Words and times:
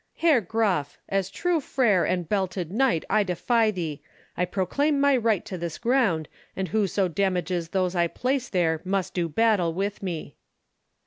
"Herr 0.17 0.41
Graf, 0.41 0.97
as 1.09 1.29
true 1.29 1.59
Freiherr 1.59 2.05
and 2.07 2.27
belted 2.27 2.71
knight, 2.71 3.05
I 3.07 3.21
defy 3.21 3.69
thee! 3.69 4.01
I 4.35 4.45
proclaim 4.45 4.99
my 4.99 5.15
right 5.15 5.45
to 5.45 5.59
this 5.59 5.77
ground, 5.77 6.27
and 6.55 6.69
whoso 6.69 7.07
damages 7.07 7.69
those 7.69 7.93
I 7.95 8.07
place 8.07 8.49
there 8.49 8.81
must 8.83 9.13
do 9.13 9.29
battle 9.29 9.75
with 9.75 10.01
me." 10.01 10.37